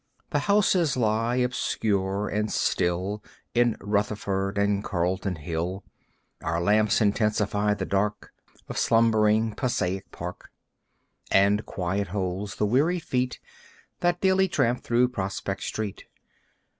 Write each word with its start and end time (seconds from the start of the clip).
The 0.31 0.39
houses 0.49 0.97
lie 0.97 1.35
obscure 1.35 2.27
and 2.27 2.51
still 2.51 3.23
In 3.53 3.77
Rutherford 3.79 4.57
and 4.57 4.83
Carlton 4.83 5.35
Hill. 5.35 5.83
Our 6.41 6.59
lamps 6.59 7.01
intensify 7.01 7.75
the 7.75 7.85
dark 7.85 8.33
Of 8.67 8.79
slumbering 8.79 9.53
Passaic 9.53 10.09
Park. 10.11 10.49
And 11.29 11.67
quiet 11.67 12.07
holds 12.07 12.55
the 12.55 12.65
weary 12.65 12.97
feet 12.97 13.39
That 13.99 14.19
daily 14.21 14.47
tramp 14.47 14.83
through 14.83 15.09
Prospect 15.09 15.61
Street. 15.61 16.05